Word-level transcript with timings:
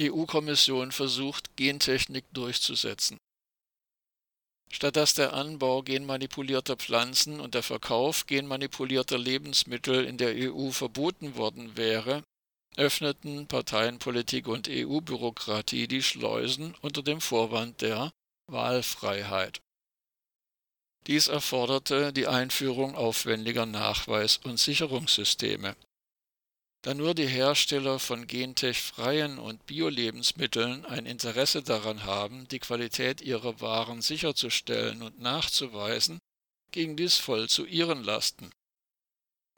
EU-Kommission 0.00 0.92
versucht, 0.92 1.56
Gentechnik 1.56 2.24
durchzusetzen. 2.32 3.18
Statt 4.70 4.96
dass 4.96 5.12
der 5.14 5.34
Anbau 5.34 5.82
genmanipulierter 5.82 6.76
Pflanzen 6.76 7.40
und 7.40 7.54
der 7.54 7.62
Verkauf 7.62 8.26
genmanipulierter 8.26 9.18
Lebensmittel 9.18 10.04
in 10.06 10.16
der 10.16 10.34
EU 10.34 10.70
verboten 10.70 11.36
worden 11.36 11.76
wäre, 11.76 12.22
öffneten 12.76 13.46
Parteienpolitik 13.48 14.48
und 14.48 14.68
EU-Bürokratie 14.70 15.88
die 15.88 16.02
Schleusen 16.02 16.74
unter 16.80 17.02
dem 17.02 17.20
Vorwand 17.20 17.82
der 17.82 18.10
Wahlfreiheit. 18.50 19.60
Dies 21.06 21.28
erforderte 21.28 22.12
die 22.12 22.26
Einführung 22.26 22.94
aufwendiger 22.94 23.66
Nachweis- 23.66 24.38
und 24.38 24.58
Sicherungssysteme. 24.58 25.76
Da 26.82 26.94
nur 26.94 27.14
die 27.14 27.28
Hersteller 27.28 28.00
von 28.00 28.26
gentechfreien 28.26 29.38
und 29.38 29.66
Bio-Lebensmitteln 29.66 30.84
ein 30.84 31.06
Interesse 31.06 31.62
daran 31.62 32.04
haben, 32.04 32.48
die 32.48 32.58
Qualität 32.58 33.20
ihrer 33.20 33.60
Waren 33.60 34.02
sicherzustellen 34.02 35.02
und 35.02 35.20
nachzuweisen, 35.20 36.18
ging 36.72 36.96
dies 36.96 37.18
voll 37.18 37.48
zu 37.48 37.66
ihren 37.66 38.02
Lasten. 38.02 38.50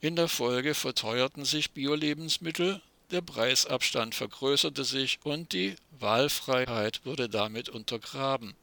In 0.01 0.17
der 0.17 0.29
Folge 0.29 0.75
verteuerten 0.75 1.47
sich 1.47 1.71
Bio-Lebensmittel, 1.71 2.83
der 3.11 3.23
Preisabstand 3.23 4.15
vergrößerte 4.15 4.85
sich 4.85 5.19
und 5.25 5.55
die 5.55 5.77
Wahlfreiheit 5.93 7.07
wurde 7.07 7.31
damit 7.31 7.71
untergraben. 7.71 8.55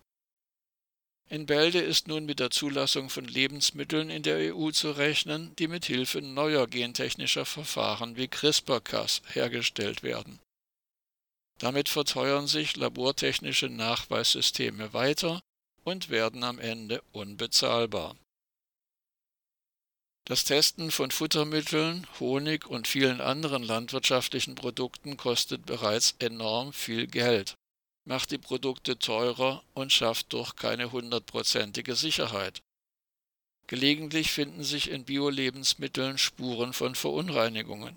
In 1.32 1.46
Bälde 1.46 1.80
ist 1.80 2.10
nun 2.10 2.26
mit 2.26 2.42
der 2.42 2.50
Zulassung 2.50 3.10
von 3.10 3.24
Lebensmitteln 3.24 4.10
in 4.10 4.22
der 4.22 4.54
EU 4.54 4.72
zu 4.72 4.92
rechnen, 4.92 5.56
die 5.56 5.70
mit 5.70 5.86
Hilfe 5.86 6.22
neuer 6.22 6.68
gentechnischer 6.68 7.46
Verfahren 7.46 8.18
wie 8.18 8.28
CRISPR-Cas 8.28 9.22
hergestellt 9.32 10.04
werden. 10.04 10.40
Damit 11.58 11.88
verteuern 11.88 12.48
sich 12.48 12.76
labortechnische 12.76 13.70
Nachweissysteme 13.70 14.92
weiter 14.92 15.40
und 15.86 16.10
werden 16.10 16.44
am 16.44 16.60
Ende 16.60 17.02
unbezahlbar. 17.14 18.18
Das 20.26 20.44
Testen 20.44 20.92
von 20.92 21.12
Futtermitteln, 21.12 22.08
Honig 22.20 22.68
und 22.68 22.90
vielen 22.90 23.22
anderen 23.22 23.64
landwirtschaftlichen 23.64 24.56
Produkten 24.56 25.16
kostet 25.16 25.66
bereits 25.66 26.14
enorm 26.20 26.74
viel 26.74 27.08
Geld 27.08 27.56
macht 28.06 28.32
die 28.32 28.38
Produkte 28.38 28.98
teurer 28.98 29.64
und 29.74 29.92
schafft 29.92 30.34
doch 30.34 30.56
keine 30.56 30.92
hundertprozentige 30.92 31.96
Sicherheit. 31.96 32.62
Gelegentlich 33.68 34.32
finden 34.32 34.64
sich 34.64 34.90
in 34.90 35.06
Bio-Lebensmitteln 35.06 36.18
Spuren 36.18 36.74
von 36.74 36.96
Verunreinigungen. 36.96 37.96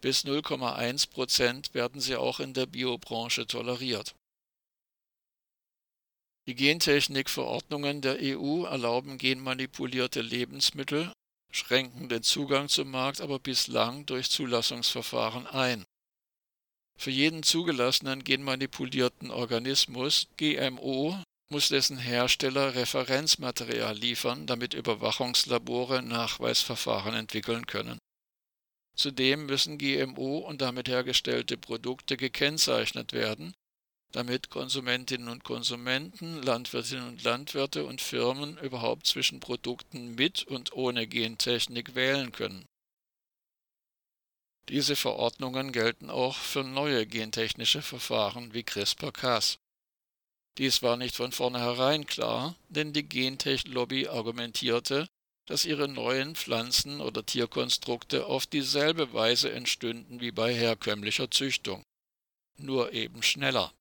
Bis 0.00 0.24
0,1 0.24 1.10
Prozent 1.10 1.74
werden 1.74 2.00
sie 2.00 2.16
auch 2.16 2.40
in 2.40 2.54
der 2.54 2.66
Biobranche 2.66 3.46
toleriert. 3.46 4.14
Die 6.46 6.54
Gentechnikverordnungen 6.54 8.00
der 8.00 8.18
EU 8.20 8.64
erlauben 8.64 9.18
genmanipulierte 9.18 10.22
Lebensmittel, 10.22 11.12
schränken 11.50 12.08
den 12.08 12.22
Zugang 12.22 12.68
zum 12.68 12.90
Markt 12.90 13.20
aber 13.20 13.38
bislang 13.38 14.06
durch 14.06 14.30
Zulassungsverfahren 14.30 15.46
ein 15.46 15.84
für 16.98 17.12
jeden 17.12 17.44
zugelassenen 17.44 18.24
genmanipulierten 18.24 19.30
Organismus 19.30 20.26
GMO 20.36 21.16
muss 21.48 21.68
dessen 21.68 21.96
Hersteller 21.96 22.74
Referenzmaterial 22.74 23.96
liefern, 23.96 24.46
damit 24.46 24.74
Überwachungslabore 24.74 26.02
Nachweisverfahren 26.02 27.14
entwickeln 27.14 27.66
können. 27.66 27.98
Zudem 28.96 29.46
müssen 29.46 29.78
GMO 29.78 30.38
und 30.38 30.60
damit 30.60 30.88
hergestellte 30.88 31.56
Produkte 31.56 32.16
gekennzeichnet 32.16 33.12
werden, 33.12 33.54
damit 34.10 34.50
Konsumentinnen 34.50 35.28
und 35.28 35.44
Konsumenten, 35.44 36.42
Landwirtinnen 36.42 37.06
und 37.06 37.22
Landwirte 37.22 37.86
und 37.86 38.00
Firmen 38.00 38.58
überhaupt 38.58 39.06
zwischen 39.06 39.38
Produkten 39.38 40.16
mit 40.16 40.42
und 40.42 40.72
ohne 40.72 41.06
Gentechnik 41.06 41.94
wählen 41.94 42.32
können 42.32 42.66
diese 44.68 44.96
Verordnungen 44.96 45.72
gelten 45.72 46.10
auch 46.10 46.36
für 46.36 46.62
neue 46.62 47.06
gentechnische 47.06 47.82
Verfahren 47.82 48.52
wie 48.52 48.62
CRISPR-Cas. 48.62 49.58
Dies 50.58 50.82
war 50.82 50.96
nicht 50.96 51.14
von 51.14 51.32
vornherein 51.32 52.06
klar, 52.06 52.54
denn 52.68 52.92
die 52.92 53.08
Gentech-Lobby 53.08 54.08
argumentierte, 54.08 55.08
dass 55.46 55.64
ihre 55.64 55.88
neuen 55.88 56.34
Pflanzen- 56.34 57.00
oder 57.00 57.24
Tierkonstrukte 57.24 58.26
auf 58.26 58.46
dieselbe 58.46 59.12
Weise 59.14 59.50
entstünden 59.52 60.20
wie 60.20 60.32
bei 60.32 60.54
herkömmlicher 60.54 61.30
Züchtung, 61.30 61.82
nur 62.58 62.92
eben 62.92 63.22
schneller. 63.22 63.72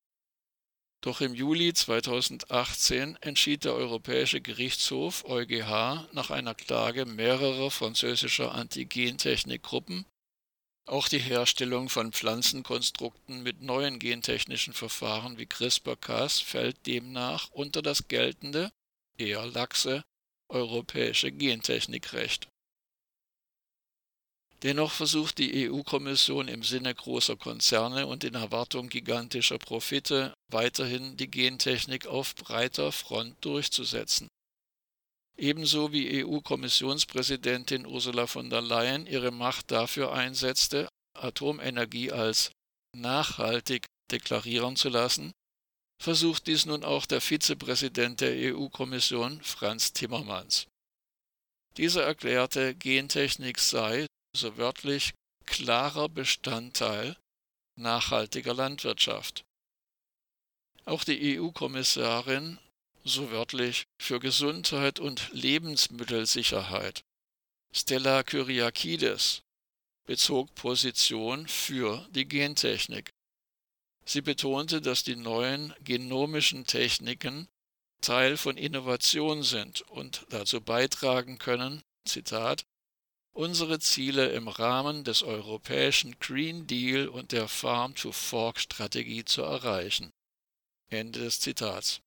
Doch 1.02 1.19
im 1.22 1.34
Juli 1.34 1.74
2018 1.74 3.18
entschied 3.18 3.66
der 3.66 3.74
Europäische 3.74 4.40
Gerichtshof 4.40 5.25
EuGH 5.25 6.08
nach 6.14 6.31
einer 6.31 6.56
Klage 6.56 7.06
mehrerer 7.06 7.69
französischer 7.69 8.54
Antigentechnikgruppen 8.54 10.06
auch 10.88 11.08
die 11.08 11.20
Herstellung 11.20 11.90
von 11.90 12.12
Pflanzenkonstrukten 12.12 13.44
mit 13.44 13.62
neuen 13.62 14.00
gentechnischen 14.00 14.74
Verfahren 14.74 15.38
wie 15.38 15.46
CRISPR-Cas 15.46 16.40
fällt 16.40 16.86
demnach 16.86 17.50
unter 17.52 17.81
das 17.81 18.08
geltende, 18.08 18.72
eher 19.18 19.46
laxe, 19.46 20.03
europäische 20.50 21.31
Gentechnikrecht. 21.31 22.48
Dennoch 24.64 24.92
versucht 24.92 25.38
die 25.38 25.70
EU-Kommission 25.70 26.48
im 26.48 26.64
Sinne 26.64 26.96
großer 26.96 27.36
Konzerne 27.36 28.08
und 28.08 28.24
in 28.24 28.34
Erwartung 28.34 28.90
gigantischer 28.90 29.59
Profite 29.59 30.34
weiterhin 30.50 31.16
die 31.16 31.30
Gentechnik 31.30 32.08
auf 32.08 32.34
breiter 32.34 32.92
Front 32.92 33.36
durchzusetzen 33.46 34.30
ebenso 35.38 35.92
wie 35.92 36.24
EU-Kommissionspräsidentin 36.24 37.86
Ursula 37.86 38.28
von 38.28 38.50
der 38.50 38.62
Leyen 38.62 39.06
ihre 39.06 39.31
Macht 39.31 39.72
dafür 39.72 40.12
einsetzte, 40.14 40.90
Atomenergie 41.14 42.12
als 42.12 42.52
nachhaltig 42.96 43.86
deklarieren 44.12 44.75
zu 44.75 44.90
lassen, 44.90 45.31
versucht 46.02 46.48
dies 46.48 46.66
nun 46.66 46.84
auch 46.84 47.06
der 47.06 47.22
Vizepräsident 47.22 48.22
der 48.22 48.53
EU-Kommission 48.53 49.42
Franz 49.42 49.94
Timmermans. 49.94 50.68
Dieser 51.78 52.04
erklärte, 52.04 52.75
Gentechnik 52.75 53.59
sei, 53.59 54.08
so 54.36 54.58
wörtlich, 54.58 55.14
klarer 55.46 56.09
Bestandteil 56.09 57.18
nachhaltiger 57.78 58.54
Landwirtschaft. 58.54 59.44
Auch 60.86 61.04
die 61.04 61.40
EU-Kommissarin 61.40 62.59
so 63.07 63.31
wörtlich, 63.31 63.85
für 64.00 64.19
Gesundheit 64.19 65.00
und 65.00 65.29
Lebensmittelsicherheit. 65.31 67.03
Stella 67.72 68.23
Kyriakides 68.23 69.44
bezog 70.06 70.56
Position 70.56 71.47
für 71.47 72.07
die 72.12 72.28
Gentechnik. 72.28 73.12
Sie 74.06 74.22
betonte, 74.22 74.81
dass 74.81 75.03
die 75.03 75.18
neuen 75.18 75.73
genomischen 75.84 76.66
Techniken 76.66 77.47
Teil 78.01 78.38
von 78.38 78.57
Innovation 78.57 79.44
sind 79.44 79.81
und 79.81 80.25
dazu 80.29 80.62
beitragen 80.62 81.39
können, 81.39 81.81
Zitat, 82.06 82.63
unsere 83.34 83.79
Ziele 83.79 84.29
im 84.29 84.47
Rahmen 84.47 85.03
des 85.03 85.24
europäischen 85.24 86.18
Green 86.19 86.68
Deal 86.68 87.07
und 87.07 87.31
der 87.31 87.47
Farm-to-Fork-Strategie 87.47 89.25
zu 89.25 89.41
erreichen. 89.41 90.12
Ende 90.89 91.19
des 91.19 91.39
Zitats. 91.41 92.01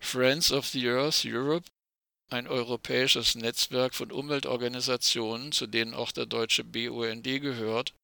Friends 0.00 0.52
of 0.52 0.66
the 0.66 0.88
Earth 0.88 1.24
Europe, 1.24 1.68
ein 2.30 2.46
europäisches 2.46 3.34
Netzwerk 3.34 3.94
von 3.94 4.12
Umweltorganisationen, 4.12 5.52
zu 5.52 5.66
denen 5.66 5.94
auch 5.94 6.12
der 6.12 6.26
deutsche 6.26 6.64
BUND 6.64 7.24
gehört, 7.24 7.94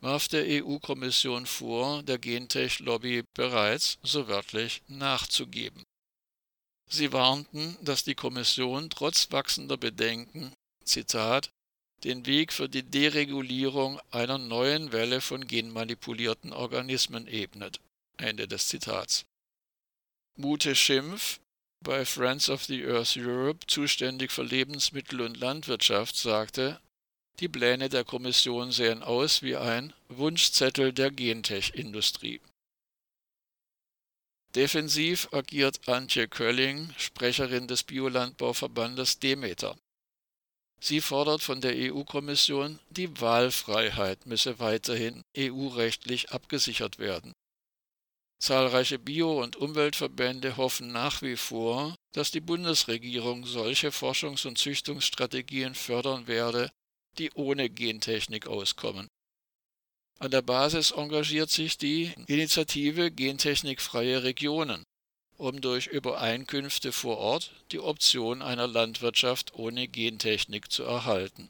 warf 0.00 0.28
der 0.28 0.44
EU-Kommission 0.64 1.46
vor, 1.46 2.02
der 2.02 2.18
Gentech-Lobby 2.18 3.22
bereits, 3.34 3.98
so 4.02 4.28
wörtlich, 4.28 4.82
nachzugeben. 4.88 5.84
Sie 6.88 7.12
warnten, 7.12 7.78
dass 7.80 8.04
die 8.04 8.14
Kommission 8.14 8.90
trotz 8.90 9.30
wachsender 9.30 9.76
Bedenken, 9.76 10.52
Zitat, 10.84 11.50
den 12.04 12.26
Weg 12.26 12.52
für 12.52 12.68
die 12.68 12.82
Deregulierung 12.82 14.00
einer 14.10 14.38
neuen 14.38 14.92
Welle 14.92 15.20
von 15.20 15.46
genmanipulierten 15.46 16.52
Organismen 16.52 17.26
ebnet. 17.28 17.80
Ende 18.18 18.48
des 18.48 18.68
Zitats. 18.68 19.24
Mute 20.36 20.74
Schimpf, 20.74 21.40
bei 21.80 22.06
Friends 22.06 22.48
of 22.48 22.64
the 22.64 22.84
Earth 22.86 23.16
Europe 23.18 23.66
zuständig 23.66 24.32
für 24.32 24.42
Lebensmittel 24.42 25.20
und 25.20 25.36
Landwirtschaft, 25.36 26.16
sagte, 26.16 26.80
die 27.40 27.48
Pläne 27.48 27.88
der 27.90 28.04
Kommission 28.04 28.72
sehen 28.72 29.02
aus 29.02 29.42
wie 29.42 29.56
ein 29.56 29.92
Wunschzettel 30.08 30.92
der 30.92 31.10
Gentech-Industrie. 31.10 32.40
Defensiv 34.54 35.28
agiert 35.32 35.88
Antje 35.88 36.28
Kölling, 36.28 36.94
Sprecherin 36.96 37.68
des 37.68 37.84
Biolandbauverbandes 37.84 39.18
Demeter. 39.18 39.76
Sie 40.80 41.00
fordert 41.00 41.42
von 41.42 41.60
der 41.60 41.74
EU-Kommission, 41.74 42.78
die 42.90 43.20
Wahlfreiheit 43.20 44.26
müsse 44.26 44.58
weiterhin 44.58 45.22
EU-rechtlich 45.36 46.32
abgesichert 46.32 46.98
werden. 46.98 47.34
Zahlreiche 48.42 48.98
Bio- 48.98 49.40
und 49.40 49.54
Umweltverbände 49.54 50.56
hoffen 50.56 50.90
nach 50.90 51.22
wie 51.22 51.36
vor, 51.36 51.94
dass 52.10 52.32
die 52.32 52.40
Bundesregierung 52.40 53.46
solche 53.46 53.92
Forschungs- 53.92 54.48
und 54.48 54.58
Züchtungsstrategien 54.58 55.76
fördern 55.76 56.26
werde, 56.26 56.68
die 57.18 57.30
ohne 57.34 57.70
Gentechnik 57.70 58.48
auskommen. 58.48 59.06
An 60.18 60.32
der 60.32 60.42
Basis 60.42 60.90
engagiert 60.90 61.50
sich 61.50 61.78
die 61.78 62.12
Initiative 62.26 63.12
Gentechnikfreie 63.12 64.24
Regionen, 64.24 64.82
um 65.36 65.60
durch 65.60 65.86
Übereinkünfte 65.86 66.90
vor 66.90 67.18
Ort 67.18 67.52
die 67.70 67.78
Option 67.78 68.42
einer 68.42 68.66
Landwirtschaft 68.66 69.54
ohne 69.54 69.86
Gentechnik 69.86 70.72
zu 70.72 70.82
erhalten 70.82 71.48